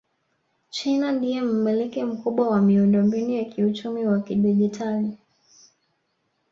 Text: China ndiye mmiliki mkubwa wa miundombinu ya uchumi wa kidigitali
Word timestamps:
China 0.69 1.11
ndiye 1.11 1.41
mmiliki 1.41 2.03
mkubwa 2.03 2.47
wa 2.49 2.61
miundombinu 2.61 3.51
ya 3.61 3.65
uchumi 3.67 4.05
wa 4.07 4.21
kidigitali 4.21 5.17